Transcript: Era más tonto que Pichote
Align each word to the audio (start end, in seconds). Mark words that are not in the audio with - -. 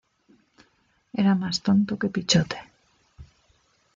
Era 1.13 1.35
más 1.35 1.61
tonto 1.61 1.99
que 1.99 2.09
Pichote 2.09 2.57